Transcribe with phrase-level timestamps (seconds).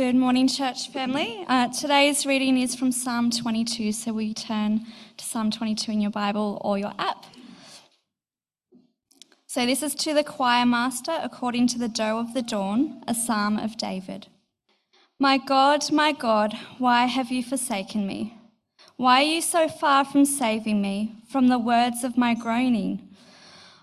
[0.00, 1.44] Good morning, church family.
[1.46, 4.86] Uh, today's reading is from Psalm 22, so we turn
[5.18, 7.26] to Psalm 22 in your Bible or your app.
[9.46, 13.12] So, this is to the choir master according to the doe of the dawn, a
[13.12, 14.28] psalm of David.
[15.18, 18.38] My God, my God, why have you forsaken me?
[18.96, 23.06] Why are you so far from saving me from the words of my groaning?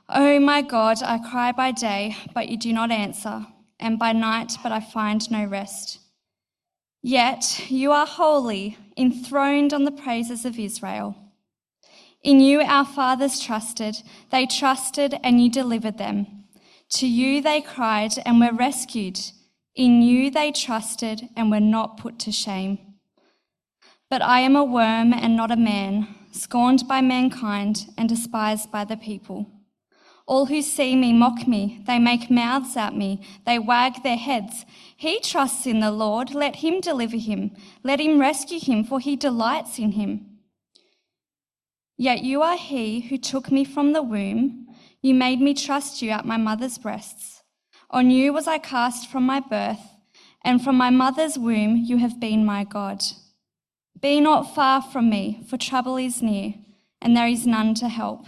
[0.10, 3.46] Oh, my God, I cry by day, but you do not answer,
[3.80, 6.00] and by night, but I find no rest.
[7.02, 11.16] Yet you are holy, enthroned on the praises of Israel.
[12.24, 14.02] In you our fathers trusted,
[14.32, 16.46] they trusted, and you delivered them.
[16.90, 19.20] To you they cried and were rescued.
[19.76, 22.80] In you they trusted and were not put to shame.
[24.10, 28.86] But I am a worm and not a man, scorned by mankind and despised by
[28.86, 29.46] the people.
[30.28, 34.66] All who see me mock me, they make mouths at me, they wag their heads.
[34.96, 39.16] He trusts in the Lord, let him deliver him, let him rescue him, for he
[39.16, 40.26] delights in him.
[41.98, 44.68] Yet you are he who took me from the womb.
[45.02, 47.42] You made me trust you at my mother's breasts.
[47.90, 49.94] On you was I cast from my birth,
[50.44, 53.02] and from my mother's womb you have been my God.
[54.00, 56.56] Be not far from me, for trouble is near,
[57.02, 58.28] and there is none to help.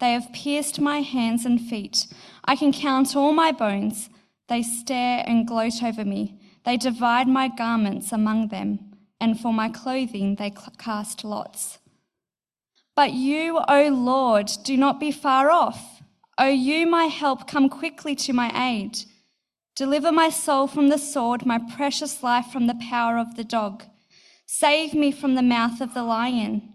[0.00, 2.06] They have pierced my hands and feet.
[2.44, 4.10] I can count all my bones.
[4.48, 6.40] They stare and gloat over me.
[6.64, 8.88] They divide my garments among them
[9.20, 11.78] and for my clothing they cast lots.
[12.94, 16.02] But you, O Lord, do not be far off.
[16.36, 18.98] O you, my help, come quickly to my aid.
[19.76, 23.84] Deliver my soul from the sword, my precious life from the power of the dog.
[24.46, 26.74] Save me from the mouth of the lion.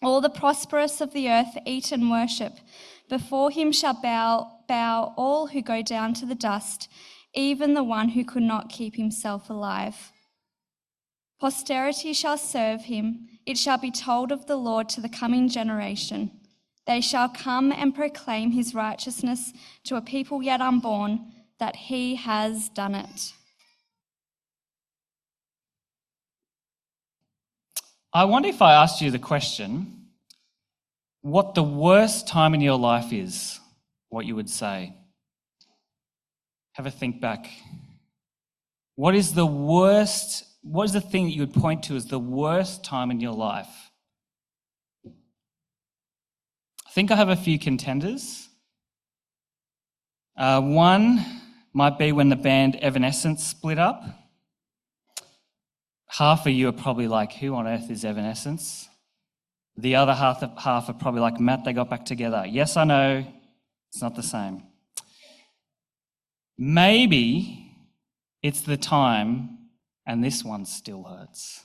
[0.00, 2.54] All the prosperous of the earth eat and worship.
[3.08, 6.88] Before him shall bow bow all who go down to the dust,
[7.34, 10.12] even the one who could not keep himself alive.
[11.40, 13.28] Posterity shall serve him.
[13.46, 16.30] It shall be told of the Lord to the coming generation.
[16.86, 19.52] They shall come and proclaim his righteousness
[19.84, 23.32] to a people yet unborn, that he has done it.
[28.18, 30.08] I wonder if I asked you the question
[31.20, 33.60] what the worst time in your life is
[34.08, 34.92] what you would say.
[36.72, 37.48] Have a think back.
[38.96, 42.18] What is the worst, what is the thing that you would point to as the
[42.18, 43.92] worst time in your life?
[45.06, 48.48] I think I have a few contenders.
[50.36, 51.24] Uh, one
[51.72, 54.02] might be when the band Evanescence split up.
[56.08, 58.88] Half of you are probably like, who on earth is Evanescence?
[59.76, 62.44] The other half, half are probably like, Matt, they got back together.
[62.48, 63.24] Yes, I know,
[63.92, 64.64] it's not the same.
[66.56, 67.72] Maybe
[68.42, 69.58] it's the time,
[70.06, 71.64] and this one still hurts.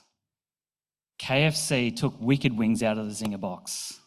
[1.20, 3.98] KFC took Wicked Wings out of the Zinger box.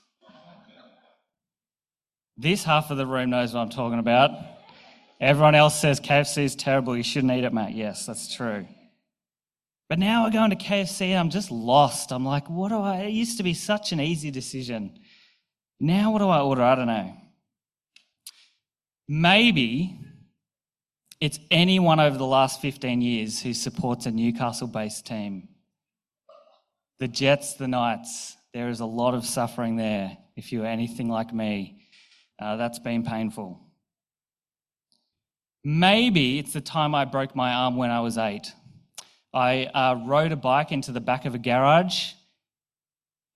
[2.38, 4.32] This half of the room knows what I'm talking about.
[5.20, 7.76] Everyone else says KFC is terrible, you shouldn't eat it, mate.
[7.76, 8.68] Yes, that's true.
[9.90, 12.12] But now I go into KFC and I'm just lost.
[12.12, 13.04] I'm like, what do I?
[13.04, 15.00] It used to be such an easy decision.
[15.80, 16.62] Now what do I order?
[16.62, 17.14] I don't know.
[19.08, 19.98] Maybe
[21.22, 25.48] it's anyone over the last 15 years who supports a Newcastle based team.
[27.00, 30.18] The Jets, the Knights, there is a lot of suffering there.
[30.36, 31.88] If you're anything like me,
[32.40, 33.62] uh, that's been painful.
[35.64, 38.52] Maybe it's the time I broke my arm when I was eight.
[39.38, 42.14] I uh, rode a bike into the back of a garage.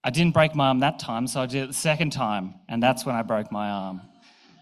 [0.03, 2.81] I didn't break my arm that time, so I did it the second time, and
[2.81, 4.01] that's when I broke my arm.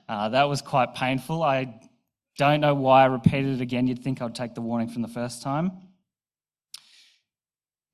[0.09, 1.41] Uh, that was quite painful.
[1.41, 1.80] I
[2.38, 3.88] don't know why I repeated it again.
[3.88, 5.71] You'd think I'd take the warning from the first time.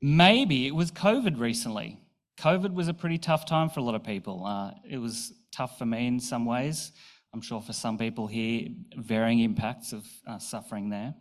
[0.02, 2.00] Maybe it was COVID recently.
[2.40, 4.44] COVID was a pretty tough time for a lot of people.
[4.44, 6.94] Uh, it was tough for me in some ways.
[7.32, 11.14] I'm sure for some people here, varying impacts of uh, suffering there.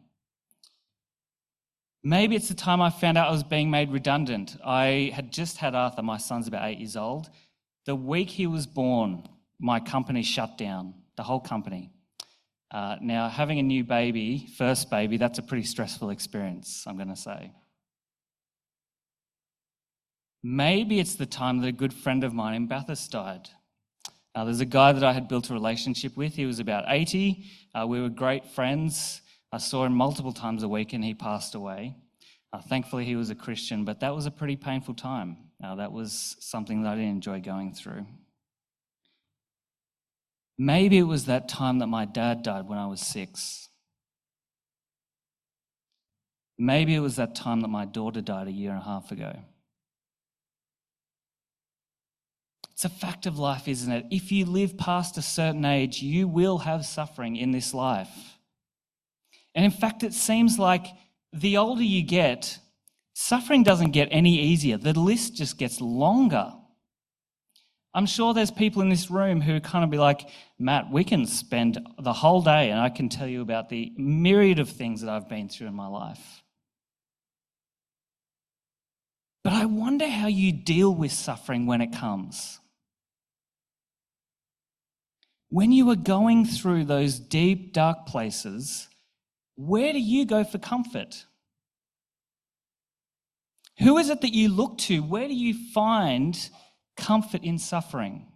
[2.07, 4.59] Maybe it's the time I found out I was being made redundant.
[4.63, 7.31] I had just had Arthur, my son's about eight years old.
[7.87, 9.27] The week he was born,
[9.59, 11.91] my company shut down, the whole company.
[12.71, 17.09] Uh, now, having a new baby, first baby, that's a pretty stressful experience, I'm going
[17.09, 17.53] to say.
[20.43, 23.49] Maybe it's the time that a good friend of mine in Bathurst died.
[24.35, 26.35] Uh, there's a guy that I had built a relationship with.
[26.35, 27.47] He was about 80.
[27.75, 29.23] Uh, we were great friends.
[29.55, 31.95] I saw him multiple times a week and he passed away.
[32.53, 35.37] Uh, thankfully, he was a Christian, but that was a pretty painful time.
[35.63, 38.05] Uh, that was something that I didn't enjoy going through.
[40.59, 43.69] Maybe it was that time that my dad died when I was six.
[46.59, 49.37] Maybe it was that time that my daughter died a year and a half ago.
[52.73, 54.07] It's a fact of life, isn't it?
[54.11, 58.34] If you live past a certain age, you will have suffering in this life.
[59.55, 60.87] And in fact, it seems like
[61.33, 62.59] the older you get,
[63.15, 64.77] suffering doesn't get any easier.
[64.77, 66.53] The list just gets longer.
[67.95, 70.29] I'm sure there's people in this room who kind of be like,
[70.59, 74.59] Matt, we can spend the whole day and I can tell you about the myriad
[74.59, 76.43] of things that I've been through in my life.
[79.45, 82.59] But I wonder how you deal with suffering when it comes.
[85.51, 88.89] When you are going through those deep, dark places,
[89.57, 91.27] where do you go for comfort?
[93.81, 95.01] Who is it that you look to?
[95.01, 96.39] Where do you find
[96.97, 98.27] comfort in suffering?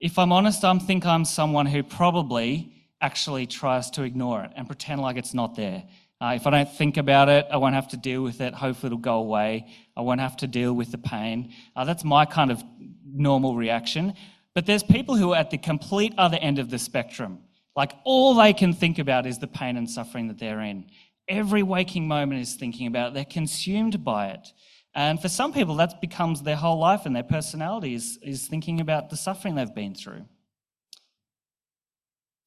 [0.00, 4.66] If I'm honest, I think I'm someone who probably actually tries to ignore it and
[4.66, 5.84] pretend like it's not there.
[6.20, 8.52] Uh, if I don't think about it, I won't have to deal with it.
[8.54, 9.66] Hopefully, it'll go away.
[9.96, 11.52] I won't have to deal with the pain.
[11.76, 12.62] Uh, that's my kind of
[13.04, 14.14] normal reaction.
[14.54, 17.38] But there's people who are at the complete other end of the spectrum.
[17.76, 20.86] Like all they can think about is the pain and suffering that they're in.
[21.28, 23.14] Every waking moment is thinking about it.
[23.14, 24.48] They're consumed by it.
[24.94, 28.80] And for some people, that becomes their whole life and their personality is, is thinking
[28.80, 30.24] about the suffering they've been through.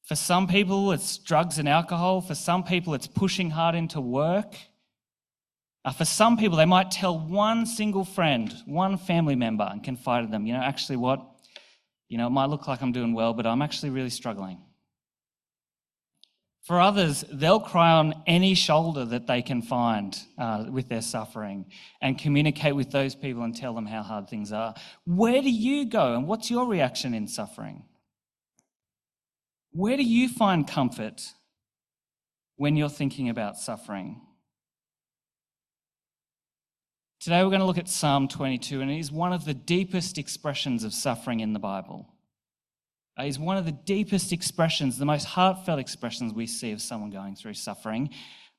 [0.04, 2.20] For some people, it's drugs and alcohol.
[2.20, 4.56] For some people, it's pushing hard into work.
[5.84, 10.24] Uh, for some people, they might tell one single friend, one family member, and confide
[10.24, 11.24] in them, you know, actually, what?
[12.08, 14.58] You know, it might look like I'm doing well, but I'm actually really struggling.
[16.62, 21.66] For others, they'll cry on any shoulder that they can find uh, with their suffering
[22.00, 24.74] and communicate with those people and tell them how hard things are.
[25.04, 27.84] Where do you go and what's your reaction in suffering?
[29.72, 31.32] Where do you find comfort
[32.56, 34.20] when you're thinking about suffering?
[37.18, 40.18] Today we're going to look at Psalm 22, and it is one of the deepest
[40.18, 42.11] expressions of suffering in the Bible.
[43.18, 47.10] It is one of the deepest expressions, the most heartfelt expressions we see of someone
[47.10, 48.10] going through suffering.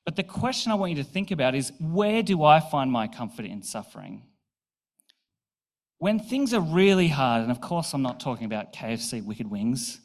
[0.05, 3.07] But the question I want you to think about is where do I find my
[3.07, 4.23] comfort in suffering?
[5.97, 9.99] When things are really hard, and of course I'm not talking about KFC wicked wings,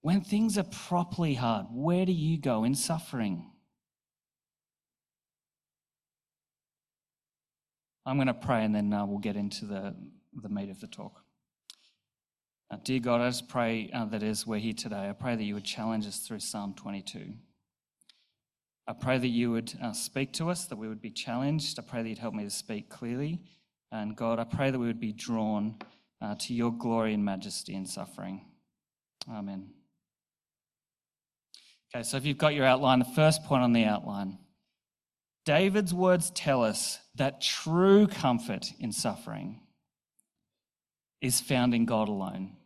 [0.00, 3.50] when things are properly hard, where do you go in suffering?
[8.06, 9.94] I'm going to pray and then uh, we'll get into the,
[10.42, 11.23] the meat of the talk.
[12.74, 15.44] Uh, dear God, I just pray uh, that as we're here today, I pray that
[15.44, 17.32] you would challenge us through Psalm 22.
[18.88, 21.78] I pray that you would uh, speak to us, that we would be challenged.
[21.78, 23.40] I pray that you'd help me to speak clearly.
[23.92, 25.76] And God, I pray that we would be drawn
[26.20, 28.44] uh, to your glory and majesty in suffering.
[29.30, 29.70] Amen.
[31.94, 34.38] Okay, so if you've got your outline, the first point on the outline
[35.44, 39.60] David's words tell us that true comfort in suffering
[41.20, 42.56] is found in God alone.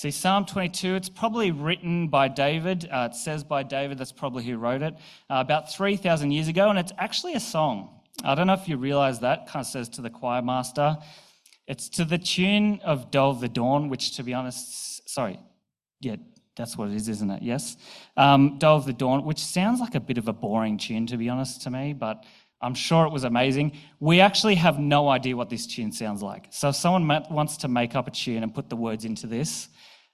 [0.00, 2.88] See, Psalm 22, it's probably written by David.
[2.90, 4.94] Uh, it says by David, that's probably who wrote it,
[5.28, 8.00] uh, about 3,000 years ago, and it's actually a song.
[8.24, 10.96] I don't know if you realize that, kind of says to the choir master.
[11.66, 15.38] It's to the tune of of the Dawn, which, to be honest, sorry,
[16.00, 16.16] yeah,
[16.56, 17.42] That's what it is, isn't it?
[17.42, 17.76] Yes.
[18.16, 21.60] Um, the Dawn, which sounds like a bit of a boring tune, to be honest,
[21.64, 22.24] to me, but
[22.62, 23.72] I'm sure it was amazing.
[24.00, 26.46] We actually have no idea what this tune sounds like.
[26.48, 29.68] So if someone wants to make up a tune and put the words into this,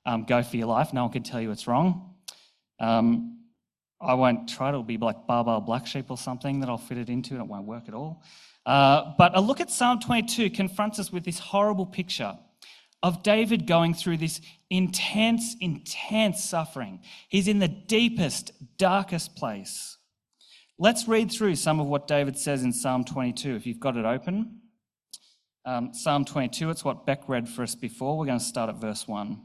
[0.07, 0.93] um, go for your life.
[0.93, 2.15] No one can tell you it's wrong.
[2.81, 3.41] Um,
[4.01, 4.69] I won't try.
[4.69, 7.49] It'll be like Baa Black Sheep or something that I'll fit it into, and it
[7.49, 8.23] won't work at all.
[8.65, 12.37] Uh, but a look at Psalm 22 confronts us with this horrible picture
[13.03, 17.01] of David going through this intense, intense suffering.
[17.29, 19.97] He's in the deepest, darkest place.
[20.79, 24.05] Let's read through some of what David says in Psalm 22, if you've got it
[24.05, 24.61] open.
[25.65, 28.19] Um, Psalm 22, it's what Beck read for us before.
[28.19, 29.41] We're going to start at verse 1.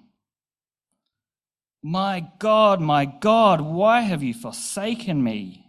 [1.84, 5.66] My God, my God, why have you forsaken me?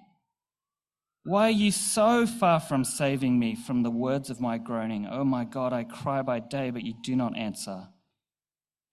[1.24, 5.06] Why are you so far from saving me from the words of my groaning?
[5.10, 7.88] Oh my God, I cry by day, but you do not answer,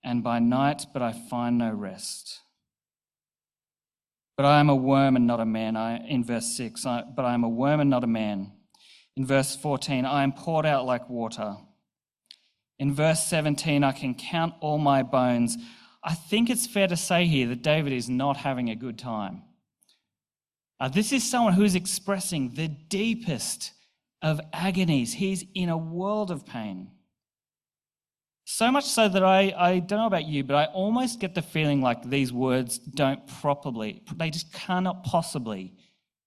[0.04, 2.40] and by night, but I find no rest.
[4.38, 5.76] But I am a worm and not a man.
[5.76, 8.54] I, in verse 6, I, but I am a worm and not a man.
[9.18, 11.58] In verse 14, I am poured out like water.
[12.78, 15.58] In verse 17, I can count all my bones.
[16.04, 19.44] I think it's fair to say here that David is not having a good time.
[20.80, 23.74] Uh, this is someone who is expressing the deepest
[24.22, 25.14] of agonies.
[25.14, 26.92] He's in a world of pain.
[28.46, 31.42] So much so that I, I don't know about you, but I almost get the
[31.42, 35.74] feeling like these words don't properly, they just cannot possibly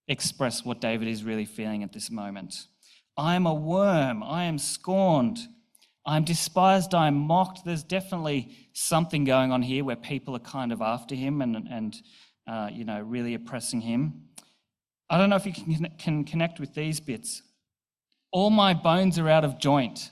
[0.07, 2.67] express what David is really feeling at this moment.
[3.17, 4.23] I am a worm.
[4.23, 5.39] I am scorned.
[6.05, 6.93] I'm despised.
[6.93, 7.63] I'm mocked.
[7.63, 11.95] There's definitely something going on here where people are kind of after him and, and
[12.47, 14.29] uh, you know, really oppressing him.
[15.09, 17.41] I don't know if you can, can connect with these bits.
[18.31, 20.09] All my bones are out of joint.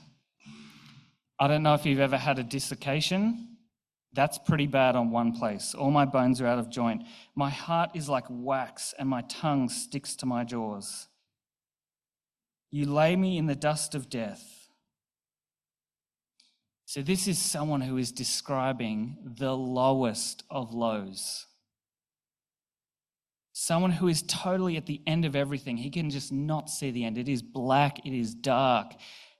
[1.38, 3.56] I don't know if you've ever had a dislocation.
[4.14, 5.74] That's pretty bad on one place.
[5.74, 7.02] All my bones are out of joint.
[7.34, 11.08] My heart is like wax, and my tongue sticks to my jaws.
[12.70, 14.61] You lay me in the dust of death.
[16.92, 21.46] So, this is someone who is describing the lowest of lows.
[23.54, 25.78] Someone who is totally at the end of everything.
[25.78, 27.16] He can just not see the end.
[27.16, 28.92] It is black, it is dark.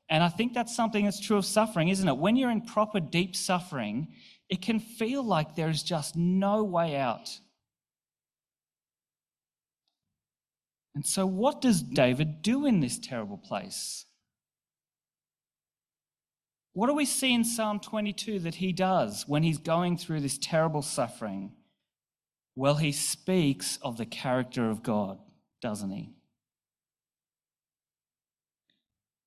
[0.09, 2.17] And I think that's something that's true of suffering, isn't it?
[2.17, 4.15] When you're in proper deep suffering,
[4.49, 7.39] it can feel like there is just no way out.
[10.95, 14.07] And so, what does David do in this terrible place?
[16.75, 20.39] What do we see in Psalm 22 that he does when he's going through this
[20.39, 21.53] terrible suffering?
[22.57, 25.19] Well, he speaks of the character of God,
[25.61, 26.11] doesn't he?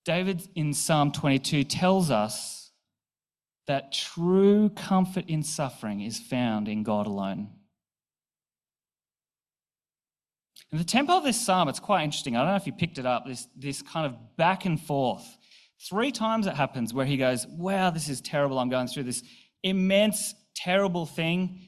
[0.05, 2.71] David in Psalm 22 tells us
[3.67, 7.49] that true comfort in suffering is found in God alone.
[10.71, 12.35] And the tempo of this psalm, it's quite interesting.
[12.35, 15.37] I don't know if you picked it up, this, this kind of back and forth.
[15.79, 18.59] Three times it happens where he goes, Wow, this is terrible.
[18.59, 19.23] I'm going through this
[19.63, 21.59] immense, terrible thing,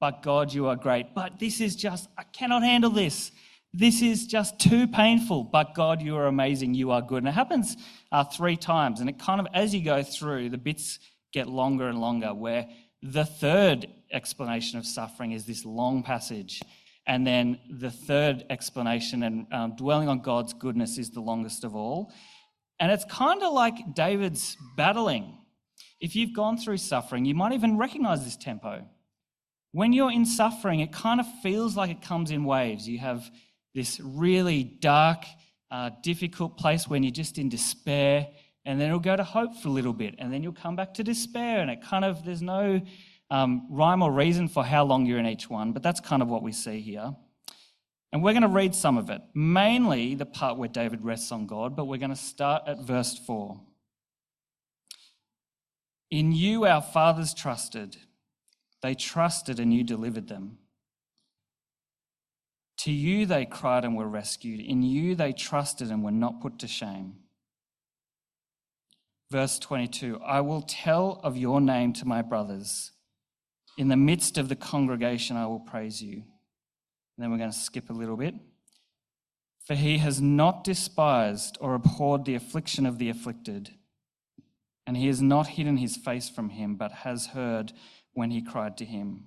[0.00, 1.14] but God, you are great.
[1.14, 3.32] But this is just, I cannot handle this.
[3.72, 7.18] This is just too painful, but God, you are amazing, you are good.
[7.18, 7.76] And it happens
[8.12, 9.00] uh, three times.
[9.00, 11.00] And it kind of, as you go through, the bits
[11.32, 12.68] get longer and longer, where
[13.02, 16.62] the third explanation of suffering is this long passage.
[17.06, 21.74] And then the third explanation and um, dwelling on God's goodness is the longest of
[21.74, 22.12] all.
[22.80, 25.38] And it's kind of like David's battling.
[26.00, 28.84] If you've gone through suffering, you might even recognize this tempo.
[29.72, 32.88] When you're in suffering, it kind of feels like it comes in waves.
[32.88, 33.30] You have
[33.74, 35.24] this really dark,
[35.70, 38.28] uh, difficult place when you're just in despair,
[38.64, 40.94] and then it'll go to hope for a little bit, and then you'll come back
[40.94, 42.80] to despair, and it kind of, there's no
[43.30, 46.28] um, rhyme or reason for how long you're in each one, but that's kind of
[46.28, 47.14] what we see here.
[48.14, 51.48] And we're going to read some of it, mainly the part where David rests on
[51.48, 53.60] God, but we're going to start at verse 4.
[56.12, 57.96] In you our fathers trusted,
[58.82, 60.58] they trusted and you delivered them.
[62.78, 64.60] To you they cried and were rescued.
[64.60, 67.16] In you they trusted and were not put to shame.
[69.28, 72.92] Verse 22 I will tell of your name to my brothers.
[73.76, 76.22] In the midst of the congregation, I will praise you.
[77.16, 78.34] Then we're going to skip a little bit.
[79.66, 83.70] For he has not despised or abhorred the affliction of the afflicted,
[84.86, 87.72] and he has not hidden his face from him, but has heard
[88.12, 89.24] when he cried to him.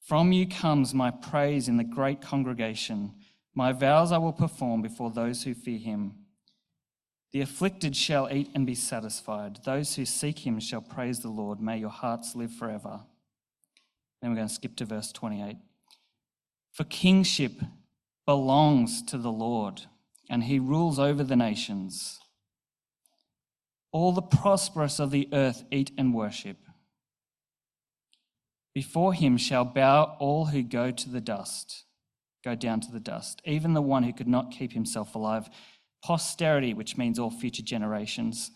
[0.00, 3.12] From you comes my praise in the great congregation.
[3.54, 6.14] My vows I will perform before those who fear him.
[7.32, 9.58] The afflicted shall eat and be satisfied.
[9.66, 11.60] Those who seek him shall praise the Lord.
[11.60, 13.00] May your hearts live forever.
[14.22, 15.58] Then we're going to skip to verse 28.
[16.78, 17.60] For kingship
[18.24, 19.86] belongs to the Lord,
[20.30, 22.20] and he rules over the nations.
[23.90, 26.58] All the prosperous of the earth eat and worship.
[28.76, 31.84] Before him shall bow all who go to the dust,
[32.44, 35.50] go down to the dust, even the one who could not keep himself alive.
[36.04, 38.52] Posterity, which means all future generations,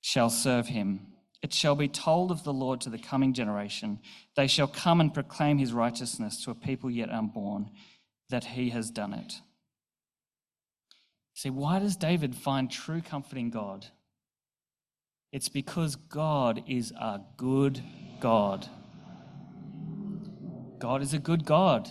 [0.00, 1.17] shall serve him.
[1.42, 4.00] It shall be told of the Lord to the coming generation.
[4.36, 7.70] They shall come and proclaim his righteousness to a people yet unborn,
[8.28, 9.34] that he has done it.
[11.34, 13.86] See, why does David find true comfort in God?
[15.30, 17.82] It's because God is a good
[18.18, 18.66] God.
[20.78, 21.88] God is a good God.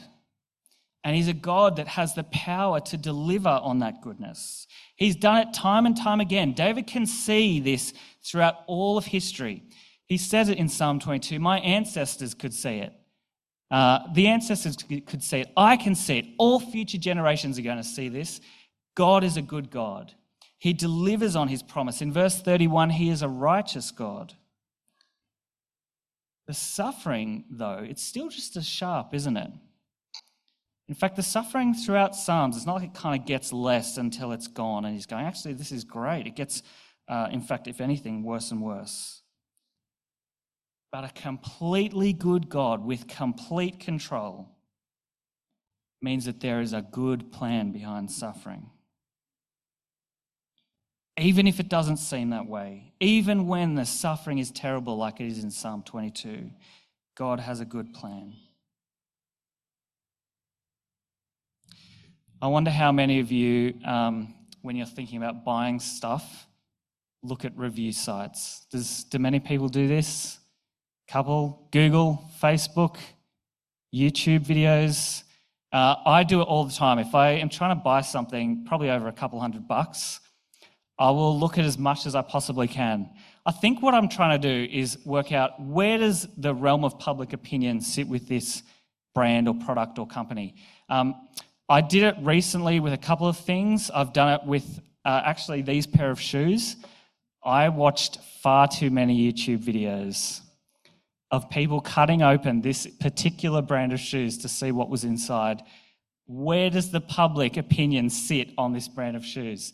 [1.04, 4.68] And He's a God that has the power to deliver on that goodness.
[4.98, 6.51] He's done it time and time again.
[6.51, 7.94] David can see this
[8.28, 9.64] throughout all of history.
[10.06, 12.94] He says it in Psalm 22 My ancestors could see it.
[13.70, 15.50] Uh, the ancestors could see it.
[15.58, 16.26] I can see it.
[16.38, 18.40] All future generations are going to see this.
[18.96, 20.14] God is a good God.
[20.58, 22.02] He delivers on his promise.
[22.02, 24.34] In verse 31, he is a righteous God.
[26.48, 29.52] The suffering, though, it's still just as sharp, isn't it?
[30.88, 34.32] In fact, the suffering throughout Psalms, it's not like it kind of gets less until
[34.32, 36.26] it's gone and he's going, actually, this is great.
[36.26, 36.64] It gets,
[37.08, 39.22] uh, in fact, if anything, worse and worse.
[40.92, 44.50] But a completely good God with complete control
[46.02, 48.70] means that there is a good plan behind suffering.
[51.20, 55.28] Even if it doesn't seem that way, even when the suffering is terrible, like it
[55.28, 56.52] is in Psalm 22,
[57.16, 58.34] God has a good plan.
[62.40, 66.47] I wonder how many of you, um, when you're thinking about buying stuff,
[67.28, 68.66] look at review sites.
[68.72, 70.40] Does, do many people do this?
[71.08, 72.98] Couple, Google, Facebook,
[73.94, 75.24] YouTube videos.
[75.72, 77.00] Uh, I do it all the time.
[77.00, 80.20] If I am trying to buy something, probably over a couple hundred bucks,
[81.00, 83.10] I will look at as much as I possibly can.
[83.46, 86.98] I think what I'm trying to do is work out where does the realm of
[87.00, 88.63] public opinion sit with this
[89.13, 90.56] brand or product or company.
[90.90, 91.16] Um,
[91.70, 93.92] I did it recently with a couple of things.
[93.92, 96.76] I've done it with uh, actually these pair of shoes.
[97.48, 100.42] I watched far too many YouTube videos
[101.32, 105.64] of people cutting open this particular brand of shoes to see what was inside.
[106.26, 109.72] Where does the public opinion sit on this brand of shoes?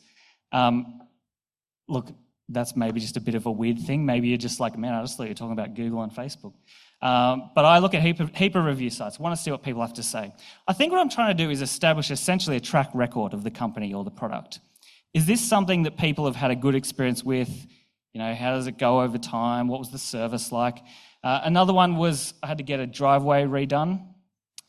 [0.52, 1.02] Um,
[1.88, 2.12] look,
[2.48, 4.06] that's maybe just a bit of a weird thing.
[4.06, 6.54] Maybe you're just like, man, I just thought you were talking about Google and Facebook.
[7.02, 9.64] Um, but I look at heap of, heap of review sites, want to see what
[9.64, 10.32] people have to say.
[10.68, 13.52] I think what I'm trying to do is establish essentially a track record of the
[13.52, 14.60] company or the product.
[15.14, 17.68] Is this something that people have had a good experience with?
[18.14, 19.68] You know, how does it go over time?
[19.68, 20.80] What was the service like?
[21.24, 24.08] Uh, another one was I had to get a driveway redone.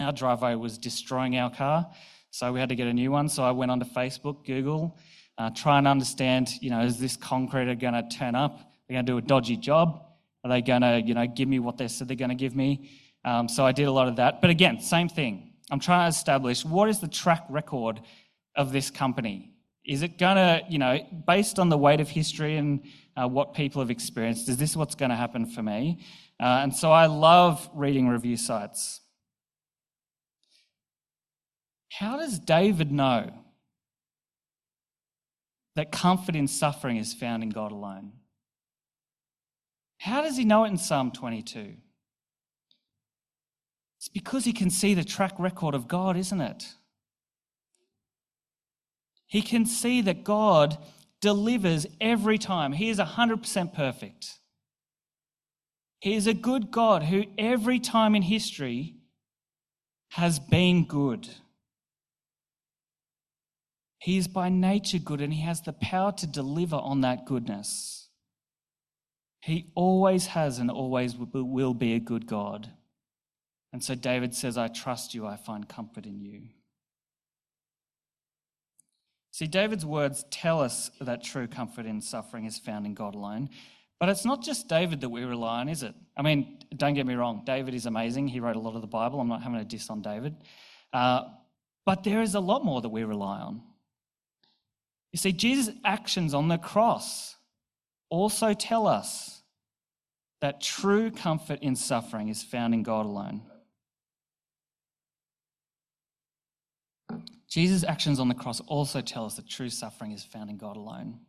[0.00, 1.90] Our driveway was destroying our car,
[2.30, 3.30] so we had to get a new one.
[3.30, 4.98] So I went onto Facebook, Google,
[5.38, 8.58] uh, try and understand, you know, is this concreter going to turn up?
[8.86, 10.02] They're going to do a dodgy job.
[10.44, 12.54] Are they going to, you know, give me what they said they're going to give
[12.54, 12.90] me?
[13.24, 14.42] Um, so I did a lot of that.
[14.42, 15.54] But again, same thing.
[15.70, 18.02] I'm trying to establish what is the track record
[18.54, 19.53] of this company.
[19.86, 22.82] Is it going to, you know, based on the weight of history and
[23.16, 26.04] uh, what people have experienced, is this what's going to happen for me?
[26.40, 29.00] Uh, and so I love reading review sites.
[31.92, 33.30] How does David know
[35.76, 38.12] that comfort in suffering is found in God alone.
[39.98, 41.74] How does he know it in Psalm 22?
[43.98, 46.74] It's because he can see the track record of God, isn't it?
[49.34, 50.78] He can see that God
[51.20, 52.70] delivers every time.
[52.70, 54.34] He is 100% perfect.
[55.98, 58.94] He is a good God who, every time in history,
[60.10, 61.28] has been good.
[63.98, 68.10] He is by nature good and he has the power to deliver on that goodness.
[69.40, 72.70] He always has and always will be a good God.
[73.72, 76.42] And so David says, I trust you, I find comfort in you.
[79.34, 83.50] See, David's words tell us that true comfort in suffering is found in God alone.
[83.98, 85.92] But it's not just David that we rely on, is it?
[86.16, 88.28] I mean, don't get me wrong, David is amazing.
[88.28, 89.20] He wrote a lot of the Bible.
[89.20, 90.36] I'm not having a diss on David.
[90.92, 91.22] Uh,
[91.84, 93.60] but there is a lot more that we rely on.
[95.10, 97.34] You see, Jesus' actions on the cross
[98.10, 99.42] also tell us
[100.42, 103.42] that true comfort in suffering is found in God alone.
[107.54, 110.76] Jesus' actions on the cross also tell us that true suffering is found in God
[110.76, 111.20] alone.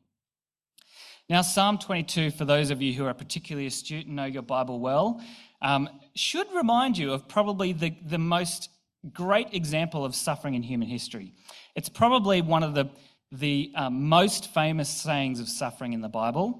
[1.30, 4.80] Now, Psalm 22, for those of you who are particularly astute and know your Bible
[4.80, 5.22] well,
[5.62, 8.72] um, should remind you of probably the, the most
[9.14, 11.32] great example of suffering in human history.
[11.76, 12.90] It's probably one of the,
[13.32, 16.60] the um, most famous sayings of suffering in the Bible.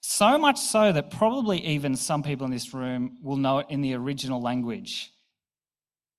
[0.00, 3.82] So much so that probably even some people in this room will know it in
[3.82, 5.10] the original language.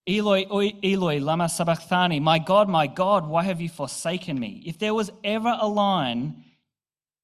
[0.08, 0.46] Eloi,
[0.84, 4.62] Eloi, lama sabachthani, my God, my God, why have you forsaken me?
[4.66, 6.44] If there was ever a line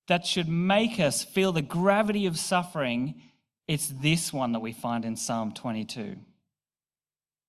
[0.08, 3.22] that should make us feel the gravity of suffering,
[3.68, 6.18] it's this one that we find in Psalm 22.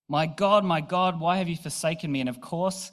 [0.07, 2.19] My God, my God, why have you forsaken me?
[2.19, 2.91] And of course,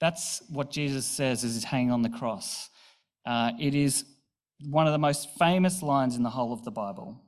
[0.00, 2.68] that's what Jesus says as he's hanging on the cross.
[3.24, 4.04] Uh, it is
[4.68, 7.20] one of the most famous lines in the whole of the Bible.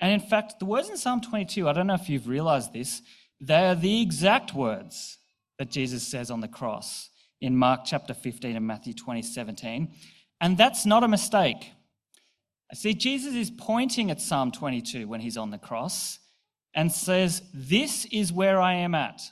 [0.00, 3.02] And in fact, the words in Psalm 22, I don't know if you've realized this,
[3.40, 5.18] they are the exact words
[5.58, 9.92] that Jesus says on the cross in Mark chapter 15 and Matthew 20, 17.
[10.40, 11.72] And that's not a mistake.
[12.74, 16.18] See, Jesus is pointing at Psalm 22 when he's on the cross
[16.74, 19.22] and says, This is where I am at.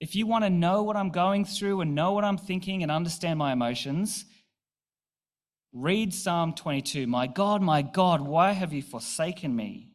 [0.00, 2.90] If you want to know what I'm going through and know what I'm thinking and
[2.90, 4.24] understand my emotions,
[5.72, 7.06] read Psalm 22.
[7.06, 9.91] My God, my God, why have you forsaken me?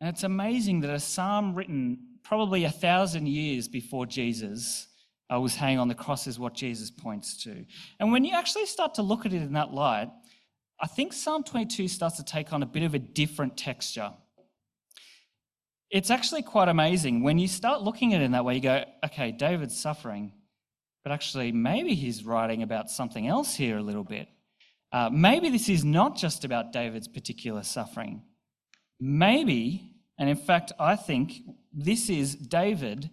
[0.00, 4.86] And it's amazing that a psalm written probably a thousand years before Jesus
[5.32, 7.64] uh, was hanging on the cross is what Jesus points to.
[7.98, 10.08] And when you actually start to look at it in that light,
[10.80, 14.12] I think Psalm 22 starts to take on a bit of a different texture.
[15.90, 17.22] It's actually quite amazing.
[17.22, 20.32] When you start looking at it in that way, you go, okay, David's suffering,
[21.02, 24.28] but actually, maybe he's writing about something else here a little bit.
[24.92, 28.22] Uh, maybe this is not just about David's particular suffering.
[29.00, 29.87] Maybe,
[30.18, 33.10] and in fact, I think this is David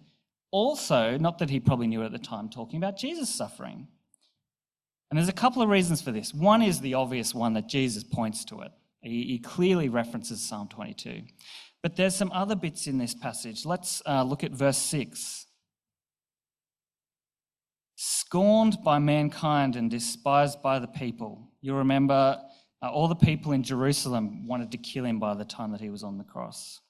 [0.50, 3.88] also, not that he probably knew it at the time, talking about Jesus' suffering.
[5.10, 6.34] And there's a couple of reasons for this.
[6.34, 8.72] One is the obvious one that Jesus points to it.
[9.02, 11.22] He, he clearly references Psalm 22.
[11.82, 13.64] But there's some other bits in this passage.
[13.64, 15.46] Let's uh, look at verse 6.
[17.94, 21.52] Scorned by mankind and despised by the people.
[21.60, 22.40] You remember
[22.82, 25.90] uh, all the people in Jerusalem wanted to kill him by the time that he
[25.90, 26.80] was on the cross.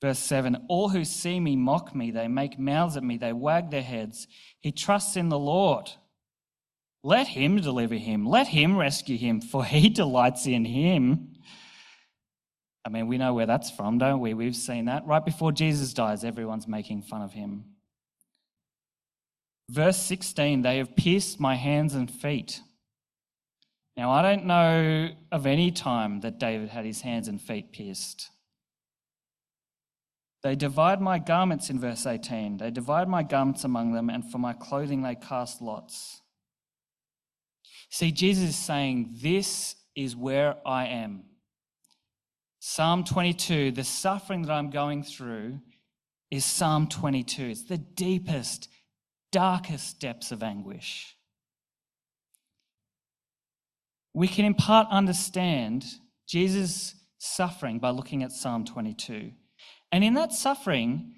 [0.00, 3.70] Verse 7 All who see me mock me, they make mouths at me, they wag
[3.70, 4.26] their heads.
[4.60, 5.90] He trusts in the Lord.
[7.02, 11.34] Let him deliver him, let him rescue him, for he delights in him.
[12.84, 14.34] I mean, we know where that's from, don't we?
[14.34, 15.06] We've seen that.
[15.06, 17.64] Right before Jesus dies, everyone's making fun of him.
[19.70, 22.60] Verse 16 They have pierced my hands and feet.
[23.96, 28.30] Now, I don't know of any time that David had his hands and feet pierced.
[30.42, 32.58] They divide my garments in verse 18.
[32.58, 36.22] They divide my garments among them, and for my clothing they cast lots.
[37.90, 41.24] See, Jesus is saying, This is where I am.
[42.60, 45.60] Psalm 22, the suffering that I'm going through
[46.30, 47.44] is Psalm 22.
[47.44, 48.68] It's the deepest,
[49.32, 51.16] darkest depths of anguish.
[54.12, 55.84] We can in part understand
[56.26, 59.32] Jesus' suffering by looking at Psalm 22.
[59.90, 61.14] And in that suffering,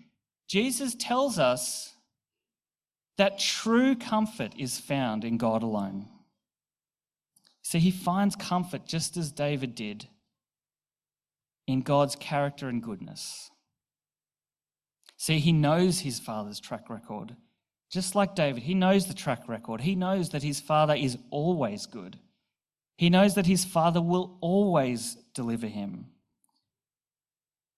[0.49, 1.95] Jesus tells us
[3.19, 6.09] that true comfort is found in God alone.
[7.63, 10.09] See, he finds comfort just as David did
[11.67, 13.51] in God's character and goodness.
[15.17, 17.37] See, he knows his father's track record.
[17.91, 19.83] Just like David, he knows the track record.
[19.83, 22.19] He knows that his father is always good.
[22.97, 26.07] He knows that his father will always deliver him.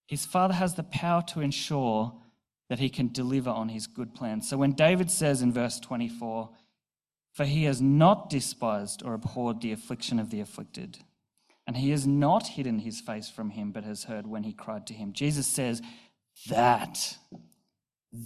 [0.07, 2.12] His father has the power to ensure
[2.69, 4.41] that he can deliver on his good plan.
[4.41, 6.51] So when David says in verse 24,
[7.33, 10.99] For he has not despised or abhorred the affliction of the afflicted,
[11.67, 14.87] and he has not hidden his face from him, but has heard when he cried
[14.87, 15.12] to him.
[15.12, 15.83] Jesus says,
[16.49, 17.17] That,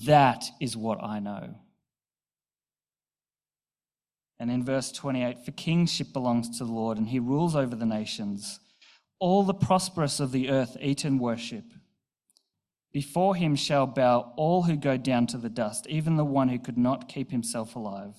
[0.05, 1.57] that is what I know.
[4.39, 7.87] And in verse 28, For kingship belongs to the Lord, and he rules over the
[7.87, 8.61] nations.
[9.19, 11.65] All the prosperous of the earth eat and worship.
[12.93, 16.59] Before him shall bow all who go down to the dust, even the one who
[16.59, 18.17] could not keep himself alive.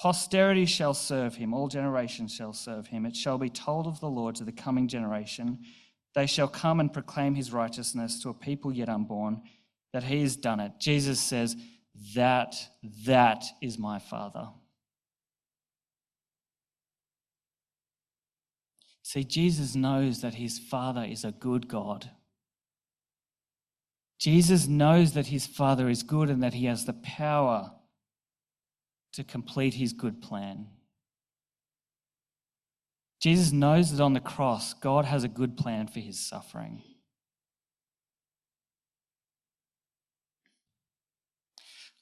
[0.00, 3.06] Posterity shall serve him, all generations shall serve him.
[3.06, 5.60] It shall be told of the Lord to the coming generation.
[6.14, 9.42] They shall come and proclaim his righteousness to a people yet unborn,
[9.92, 10.72] that he has done it.
[10.78, 11.56] Jesus says,
[12.14, 12.54] That,
[13.06, 14.48] that is my Father.
[19.04, 22.10] See, Jesus knows that his Father is a good God.
[24.18, 27.70] Jesus knows that his Father is good and that he has the power
[29.12, 30.68] to complete his good plan.
[33.20, 36.82] Jesus knows that on the cross, God has a good plan for his suffering.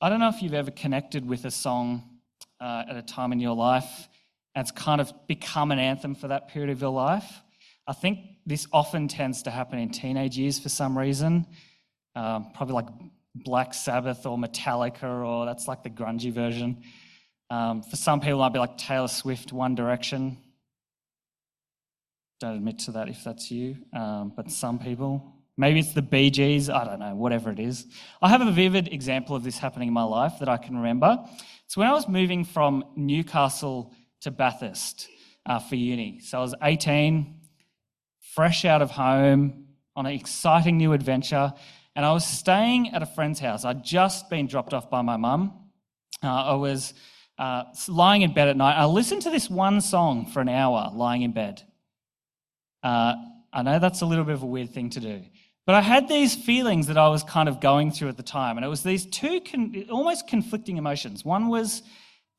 [0.00, 2.20] I don't know if you've ever connected with a song
[2.60, 4.08] uh, at a time in your life
[4.54, 7.40] and it's kind of become an anthem for that period of your life.
[7.86, 11.46] I think this often tends to happen in teenage years for some reason,
[12.14, 12.88] um, probably like
[13.34, 16.82] Black Sabbath or Metallica, or that's like the grungy version.
[17.50, 20.38] Um, for some people, it might be like Taylor Swift, One Direction.
[22.40, 25.34] Don't admit to that if that's you, um, but some people.
[25.56, 27.86] Maybe it's the Bee Gees, I don't know, whatever it is.
[28.22, 31.24] I have a vivid example of this happening in my life that I can remember.
[31.66, 35.08] It's when I was moving from Newcastle to Bathurst
[35.46, 36.20] uh, for uni.
[36.20, 37.40] So I was 18,
[38.34, 41.52] fresh out of home, on an exciting new adventure,
[41.94, 43.64] and I was staying at a friend's house.
[43.64, 45.52] I'd just been dropped off by my mum.
[46.22, 46.94] Uh, I was
[47.38, 48.74] uh, lying in bed at night.
[48.76, 51.62] I listened to this one song for an hour lying in bed.
[52.82, 53.14] Uh,
[53.52, 55.22] I know that's a little bit of a weird thing to do.
[55.66, 58.56] But I had these feelings that I was kind of going through at the time,
[58.56, 61.24] and it was these two con- almost conflicting emotions.
[61.24, 61.82] One was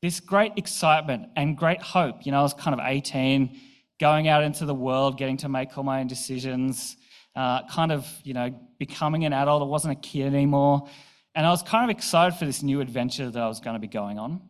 [0.04, 2.26] this great excitement and great hope.
[2.26, 3.58] You know, I was kind of 18,
[3.98, 6.98] going out into the world, getting to make all my own decisions,
[7.34, 9.62] uh, kind of, you know, becoming an adult.
[9.62, 10.86] I wasn't a kid anymore.
[11.34, 13.80] And I was kind of excited for this new adventure that I was going to
[13.80, 14.42] be going on.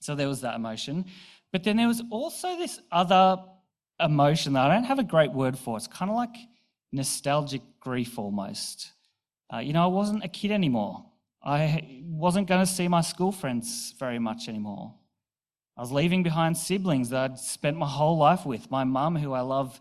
[0.00, 1.04] So there was that emotion.
[1.52, 3.36] But then there was also this other
[4.00, 5.76] emotion that I don't have a great word for.
[5.76, 6.34] It's kind of like
[6.90, 8.90] nostalgic grief almost.
[9.54, 11.04] Uh, you know, I wasn't a kid anymore.
[11.44, 14.94] I wasn't going to see my school friends very much anymore.
[15.76, 18.70] I was leaving behind siblings that I'd spent my whole life with.
[18.70, 19.80] My mum, who I love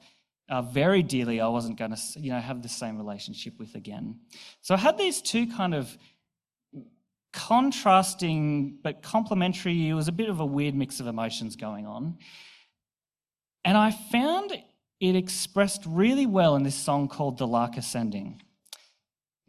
[0.49, 4.19] uh, very dearly, I wasn't going to, you know, have the same relationship with again.
[4.61, 5.95] So I had these two kind of
[7.33, 9.89] contrasting but complementary.
[9.89, 12.17] It was a bit of a weird mix of emotions going on.
[13.63, 14.51] And I found
[14.99, 18.41] it expressed really well in this song called The Lark Ascending.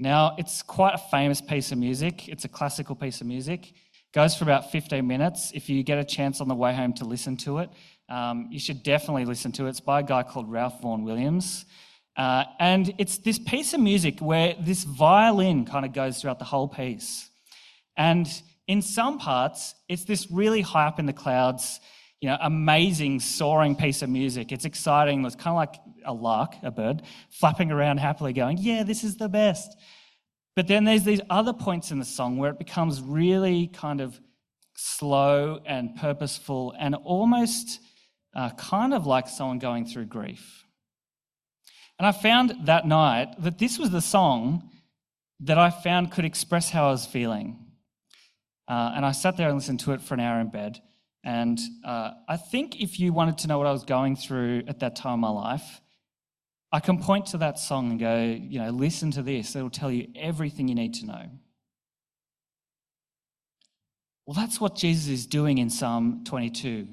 [0.02, 2.28] Now, it's quite a famous piece of music.
[2.28, 3.70] It's a classical piece of music.
[3.70, 5.52] It goes for about 15 minutes.
[5.54, 7.70] If you get a chance on the way home to listen to it,
[8.08, 9.68] um, you should definitely listen to it.
[9.68, 11.66] It's by a guy called Ralph Vaughan Williams.
[12.16, 16.46] Uh, and it's this piece of music where this violin kind of goes throughout the
[16.46, 17.30] whole piece.
[17.96, 18.26] And
[18.66, 21.78] in some parts, it's this really high up in the clouds,
[22.22, 24.52] you know, amazing soaring piece of music.
[24.52, 25.24] It's exciting.
[25.26, 29.16] It's kind of like a lark, a bird, flapping around happily, going, Yeah, this is
[29.16, 29.76] the best.
[30.54, 34.20] But then there's these other points in the song where it becomes really kind of
[34.76, 37.80] slow and purposeful and almost
[38.36, 40.64] uh, kind of like someone going through grief.
[41.98, 44.70] And I found that night that this was the song
[45.40, 47.66] that I found could express how I was feeling.
[48.68, 50.80] Uh, and I sat there and listened to it for an hour in bed.
[51.24, 54.80] And uh, I think if you wanted to know what I was going through at
[54.80, 55.80] that time in my life,
[56.72, 59.54] I can point to that song and go, you know, listen to this.
[59.54, 61.30] It'll tell you everything you need to know.
[64.26, 66.88] Well, that's what Jesus is doing in Psalm 22.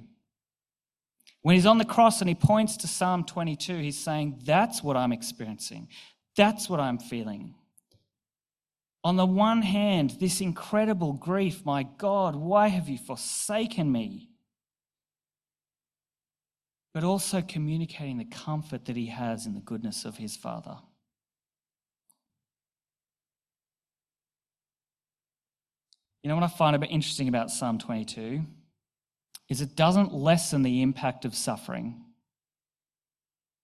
[1.42, 4.98] When he's on the cross and he points to Psalm 22, he's saying, That's what
[4.98, 5.88] I'm experiencing.
[6.36, 7.56] That's what I'm feeling.
[9.04, 14.30] On the one hand, this incredible grief, my God, why have you forsaken me?
[16.94, 20.78] But also communicating the comfort that he has in the goodness of his Father.
[26.24, 28.44] You know what I find a bit interesting about Psalm 22
[29.48, 32.04] is it doesn't lessen the impact of suffering.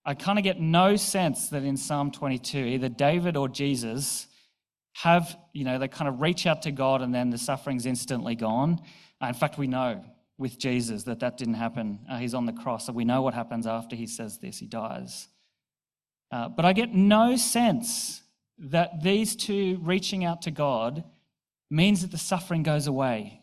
[0.06, 4.28] I kind of get no sense that in Psalm 22, either David or Jesus
[4.96, 8.34] have, you know, they kind of reach out to God and then the suffering's instantly
[8.34, 8.80] gone.
[9.22, 10.02] Uh, in fact, we know
[10.38, 12.00] with Jesus that that didn't happen.
[12.10, 14.68] Uh, he's on the cross, and we know what happens after he says this he
[14.68, 15.28] dies.
[16.32, 18.22] Uh, but I get no sense
[18.58, 21.04] that these two reaching out to God
[21.70, 23.42] means that the suffering goes away.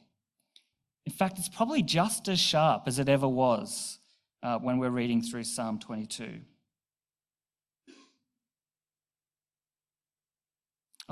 [1.04, 3.98] In fact, it's probably just as sharp as it ever was
[4.42, 6.40] uh, when we're reading through Psalm 22.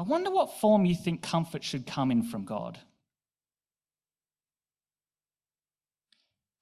[0.01, 2.79] I wonder what form you think comfort should come in from God.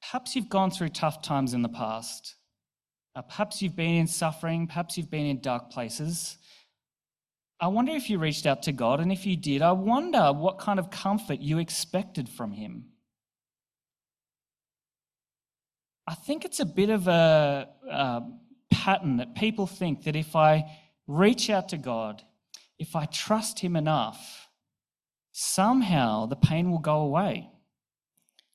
[0.03, 2.35] Perhaps you've gone through tough times in the past.
[3.15, 4.67] Uh, perhaps you've been in suffering.
[4.67, 6.37] Perhaps you've been in dark places.
[7.61, 10.59] I wonder if you reached out to God, and if you did, I wonder what
[10.59, 12.87] kind of comfort you expected from Him.
[16.09, 18.23] I think it's a bit of a, a
[18.73, 22.25] pattern that people think that if I reach out to God,
[22.79, 24.49] if I trust Him enough,
[25.33, 27.51] somehow the pain will go away.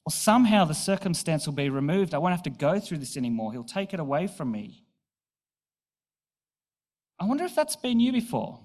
[0.05, 2.13] Or somehow the circumstance will be removed.
[2.13, 3.53] I won't have to go through this anymore.
[3.53, 4.83] He'll take it away from me.
[7.19, 8.59] I wonder if that's been you before.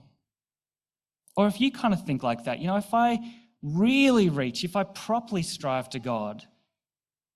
[1.36, 2.58] Or if you kind of think like that.
[2.58, 3.20] You know, if I
[3.62, 6.42] really reach, if I properly strive to God,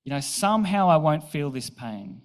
[0.05, 2.23] you know, somehow I won't feel this pain.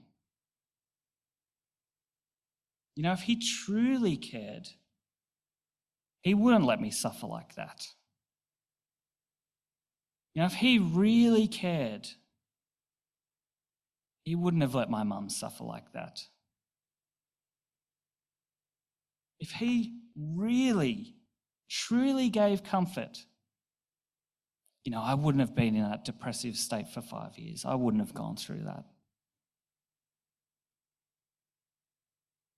[2.96, 4.68] You know, if He truly cared,
[6.28, 7.88] He wouldn't let me suffer like that.
[10.34, 12.10] You know, if He really cared,
[14.26, 16.20] He wouldn't have let my mum suffer like that.
[19.40, 21.16] If He really,
[21.70, 23.20] truly gave comfort,
[24.84, 27.64] you know, I wouldn't have been in that depressive state for five years.
[27.64, 28.84] I wouldn't have gone through that.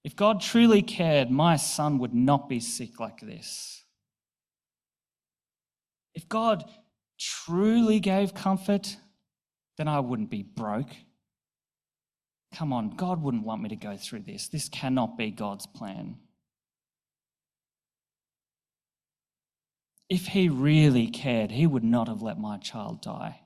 [0.03, 3.83] If God truly cared, my son would not be sick like this.
[6.15, 6.63] If God
[7.17, 8.97] truly gave comfort,
[9.77, 10.91] then I wouldn't be broke.
[12.53, 14.47] Come on, God wouldn't want me to go through this.
[14.47, 16.17] This cannot be God's plan.
[20.09, 23.41] If he really cared, he would not have let my child die.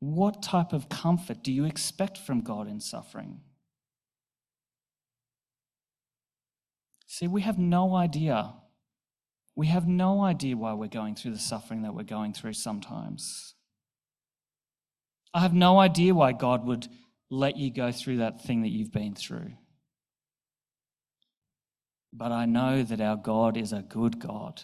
[0.00, 3.40] What type of comfort do you expect from God in suffering?
[7.06, 8.54] See, we have no idea.
[9.54, 13.54] We have no idea why we're going through the suffering that we're going through sometimes.
[15.32, 16.88] I have no idea why God would
[17.30, 19.52] let you go through that thing that you've been through.
[22.12, 24.62] But I know that our God is a good God.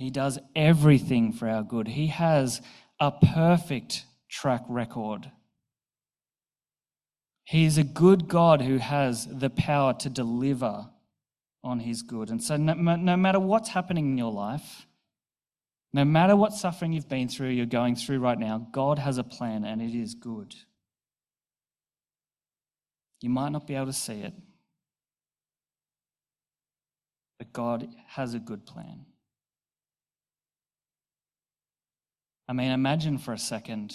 [0.00, 1.86] He does everything for our good.
[1.86, 2.62] He has
[2.98, 5.30] a perfect track record.
[7.44, 10.88] He is a good God who has the power to deliver
[11.62, 12.30] on his good.
[12.30, 14.86] And so, no, no, matter what's happening in your life,
[15.92, 19.24] no matter what suffering you've been through, you're going through right now, God has a
[19.24, 20.54] plan and it is good.
[23.20, 24.32] You might not be able to see it,
[27.38, 29.04] but God has a good plan.
[32.50, 33.94] I mean, imagine for a second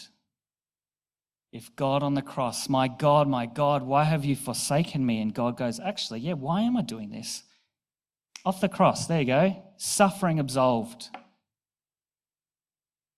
[1.51, 5.19] if God on the cross, my God, my God, why have you forsaken me?
[5.19, 7.43] And God goes, actually, yeah, why am I doing this?
[8.45, 11.09] Off the cross, there you go, suffering absolved.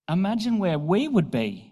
[0.10, 1.72] Imagine where we would be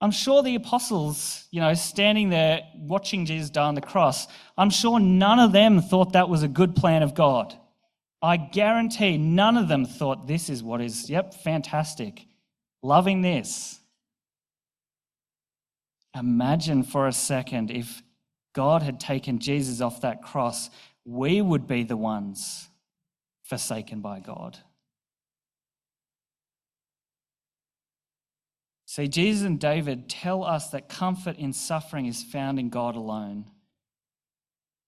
[0.00, 4.70] I'm sure the apostles, you know, standing there watching Jesus die on the cross, I'm
[4.70, 7.56] sure none of them thought that was a good plan of God.
[8.20, 12.26] I guarantee none of them thought this is what is, yep, fantastic.
[12.82, 13.78] Loving this.
[16.16, 18.02] Imagine for a second if
[18.54, 20.70] God had taken Jesus off that cross,
[21.04, 22.68] we would be the ones
[23.44, 24.58] forsaken by God.
[28.86, 33.44] See, Jesus and David tell us that comfort in suffering is found in God alone.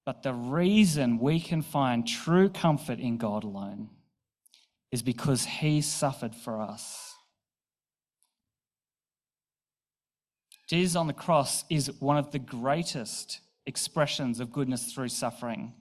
[0.05, 3.91] But the reason we can find true comfort in God alone
[4.91, 7.15] is because he suffered for us.
[10.69, 15.73] Jesus on the cross is one of the greatest expressions of goodness through suffering.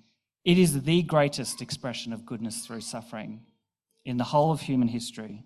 [0.43, 3.41] It is the greatest expression of goodness through suffering
[4.05, 5.43] in the whole of human history.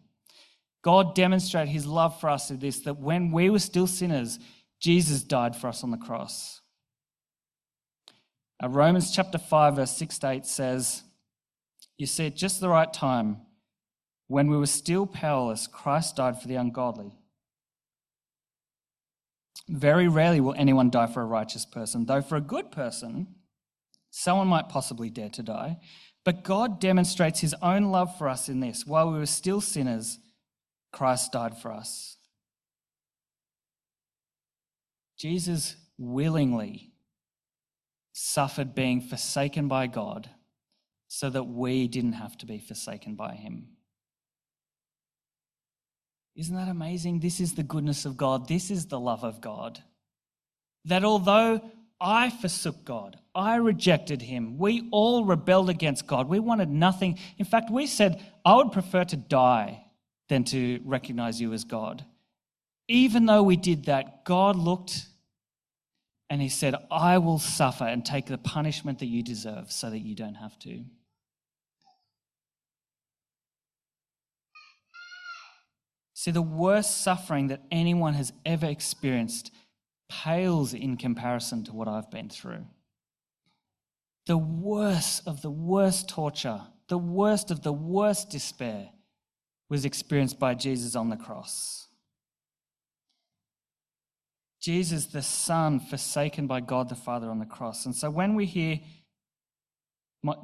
[0.82, 4.40] God demonstrated his love for us in this that when we were still sinners,
[4.80, 6.62] Jesus died for us on the cross.
[8.63, 11.04] Uh, Romans chapter 5, verse 6 to 8 says,
[11.97, 13.41] You see, at just the right time,
[14.28, 17.12] when we were still powerless, Christ died for the ungodly.
[19.67, 23.28] Very rarely will anyone die for a righteous person, though for a good person,
[24.12, 25.78] someone might possibly dare to die.
[26.23, 30.19] But God demonstrates his own love for us in this while we were still sinners,
[30.93, 32.17] Christ died for us.
[35.17, 36.93] Jesus willingly
[38.13, 40.30] suffered being forsaken by God
[41.08, 43.68] so that we didn't have to be forsaken by him.
[46.36, 47.20] Isn't that amazing?
[47.20, 48.47] This is the goodness of God.
[48.47, 49.84] This is the love of God.
[50.86, 51.61] That although
[52.01, 56.28] I forsook God, I rejected him, we all rebelled against God.
[56.28, 57.20] We wanted nothing.
[57.38, 59.86] In fact, we said, I would prefer to die
[60.30, 62.03] than to recognize you as God.
[62.88, 65.05] Even though we did that, God looked
[66.34, 70.00] and He said, I will suffer and take the punishment that you deserve so that
[70.00, 70.84] you don't have to.
[76.16, 79.52] See, the worst suffering that anyone has ever experienced
[80.10, 82.66] pales in comparison to what I've been through.
[84.26, 88.90] the worst of the worst torture, the worst of the worst despair
[89.70, 91.90] was experienced by Jesus on the cross.
[94.64, 97.86] Jesus, the Son, forsaken by God the Father on the cross.
[97.86, 98.80] And so when we hear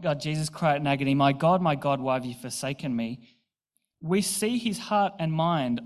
[0.01, 3.21] God, Jesus cry in agony, My God, my God, why have you forsaken me?
[4.01, 5.79] We see his heart and mind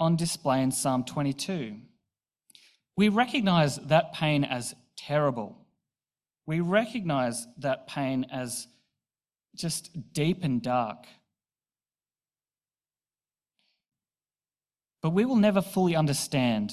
[0.00, 1.76] on display in Psalm 22.
[2.96, 5.56] We recognize that pain as terrible.
[6.46, 8.66] We recognize that pain as
[9.54, 11.06] just deep and dark.
[15.00, 16.72] But we will never fully understand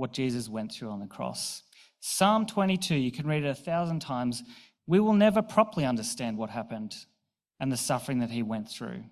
[0.00, 1.62] what Jesus went through on the cross.
[2.00, 4.42] Psalm 22, you can read it a thousand times.
[4.86, 6.96] We will never properly understand what happened
[7.60, 9.04] and the suffering that he went through.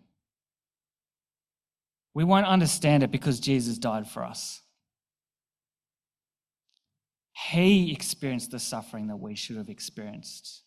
[2.15, 4.63] We won't understand it because Jesus died for us.
[7.51, 10.63] He experienced the suffering that we should have experienced.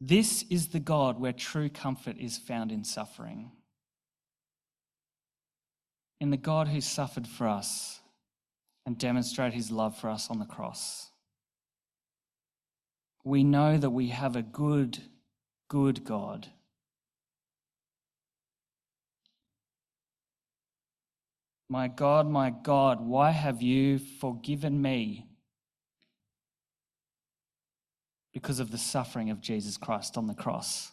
[0.00, 3.52] This is the God where true comfort is found in suffering.
[6.22, 8.00] In the God who suffered for us
[8.86, 11.10] and demonstrated his love for us on the cross.
[13.24, 15.00] We know that we have a good,
[15.66, 16.46] good God.
[21.68, 25.26] My God, my God, why have you forgiven me?
[28.32, 30.91] Because of the suffering of Jesus Christ on the cross.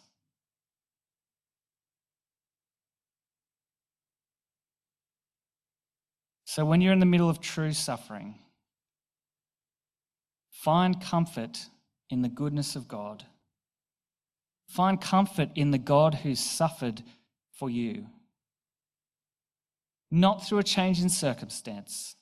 [6.52, 8.34] So, when you're in the middle of true suffering,
[10.50, 11.66] find comfort
[12.10, 13.24] in the goodness of God.
[14.66, 17.04] Find comfort in the God who suffered
[17.52, 18.06] for you
[20.10, 22.16] not through a change in circumstance.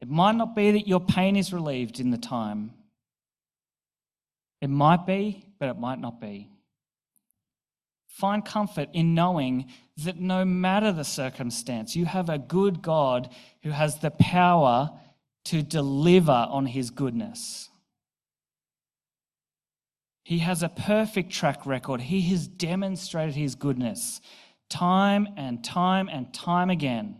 [0.00, 2.72] It might not be that your pain is relieved in the time.
[4.62, 6.48] It might be, but it might not be.
[8.16, 9.66] Find comfort in knowing
[9.98, 13.28] that no matter the circumstance, you have a good God
[13.62, 14.90] who has the power
[15.44, 17.68] to deliver on his goodness.
[20.24, 22.00] He has a perfect track record.
[22.00, 24.22] He has demonstrated his goodness
[24.70, 27.18] time and time and time again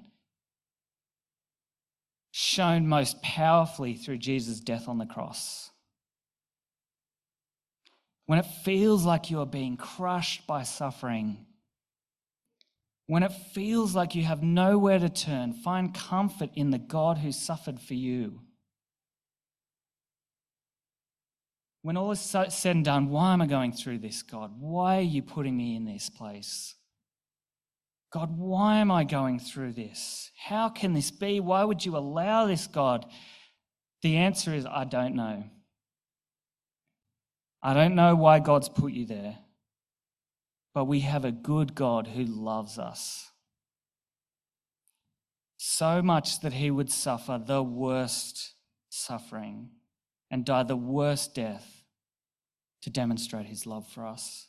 [2.30, 5.70] shown most powerfully through Jesus' death on the cross.
[8.27, 11.47] When it feels like you are being crushed by suffering,
[13.07, 17.31] when it feels like you have nowhere to turn, find comfort in the God who
[17.31, 18.41] suffered for you.
[21.83, 24.51] When all is said and done, why am I going through this, God?
[24.59, 26.74] Why are you putting me in this place?
[28.12, 30.33] God, why am I going through this?
[30.37, 31.39] How can this be?
[31.39, 33.07] Why would you allow this, God?
[34.03, 35.45] The answer is I don't know.
[37.67, 39.39] I don't know why God's put you there,
[40.73, 43.33] but we have a good God who loves us.
[45.57, 48.55] So much that he would suffer the worst
[48.89, 49.71] suffering
[50.31, 51.83] and die the worst death
[52.83, 54.47] to demonstrate his love for us.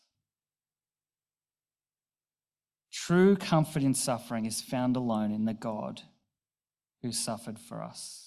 [2.93, 6.03] True comfort in suffering is found alone in the God
[7.01, 8.26] who suffered for us.